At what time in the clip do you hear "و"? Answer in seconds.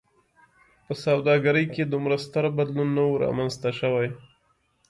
3.07-3.19